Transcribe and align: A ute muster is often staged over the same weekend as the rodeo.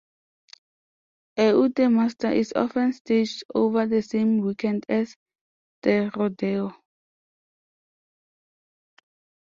A 1.37 1.49
ute 1.53 1.87
muster 1.87 2.31
is 2.31 2.53
often 2.55 2.91
staged 2.91 3.43
over 3.53 3.85
the 3.85 4.01
same 4.01 4.39
weekend 4.41 4.83
as 4.89 5.15
the 5.83 6.11
rodeo. 6.17 6.73